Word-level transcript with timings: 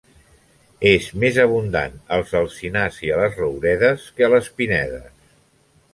És 0.91 1.09
més 1.23 1.37
abundant 1.43 1.93
als 2.17 2.33
alzinars 2.41 2.99
i 3.09 3.13
a 3.13 3.19
les 3.23 3.37
rouredes 3.43 4.11
que 4.17 4.29
a 4.29 4.35
les 4.37 4.51
pinedes. 4.59 5.33